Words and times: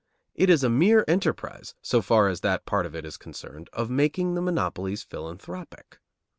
It 0.33 0.49
is 0.49 0.63
a 0.63 0.69
mere 0.71 1.05
enterprise, 1.07 1.75
so 1.83 2.01
far 2.01 2.27
as 2.27 2.41
that 2.41 2.65
part 2.65 2.87
of 2.87 2.95
it 2.95 3.05
is 3.05 3.17
concerned, 3.17 3.69
of 3.71 3.91
making 3.91 4.33
the 4.33 4.41
monopolies 4.41 5.03
philanthropic. 5.03 5.99